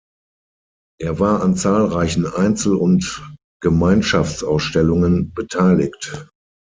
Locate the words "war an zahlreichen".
1.19-2.25